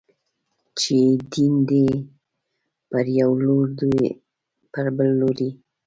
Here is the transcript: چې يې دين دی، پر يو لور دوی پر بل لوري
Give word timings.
چې 0.79 0.91
يې 1.03 1.09
دين 1.31 1.53
دی، 1.69 1.85
پر 2.89 3.05
يو 3.19 3.31
لور 3.45 3.65
دوی 3.79 4.05
پر 4.71 4.85
بل 4.97 5.09
لوري 5.21 5.49